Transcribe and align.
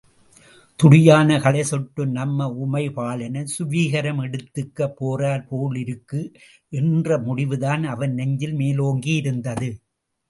துடியான 0.79 1.35
களை 1.39 1.63
சொட்டும் 1.63 2.11
நம்ம 2.11 2.47
உமைபாலனை 2.63 3.43
சுவீகாரம் 3.53 4.21
எடுத்துக்கப் 4.23 4.95
போறார் 4.99 5.45
போலிருக்கு! 5.47 6.21
என்ற 6.73 7.19
முடிவுதான் 7.19 7.85
அவன் 7.93 8.13
நெஞ்சில் 8.13 8.55
மேலோங்கியிருந்தது. 8.55 9.71